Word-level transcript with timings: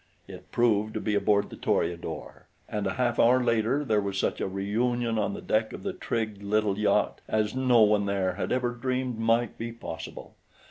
It 0.27 0.51
proved 0.51 0.95
to 0.95 0.99
be 0.99 1.13
aboard 1.13 1.51
the 1.51 1.55
Toreador, 1.55 2.47
and 2.67 2.87
a 2.87 2.93
half 2.93 3.19
hour 3.19 3.43
later 3.43 3.85
there 3.85 4.01
was 4.01 4.17
such 4.17 4.41
a 4.41 4.47
reunion 4.47 5.19
on 5.19 5.35
the 5.35 5.43
deck 5.43 5.73
of 5.73 5.83
the 5.83 5.93
trim 5.93 6.37
little 6.41 6.79
yacht 6.79 7.21
as 7.27 7.53
no 7.53 7.81
one 7.81 8.07
there 8.07 8.33
had 8.33 8.51
ever 8.51 8.71
dreamed 8.71 9.19
might 9.19 9.59
be 9.59 9.71
possible. 9.71 10.33